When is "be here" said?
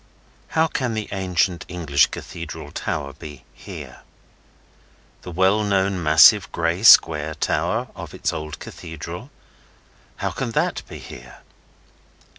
3.13-4.01, 10.87-11.41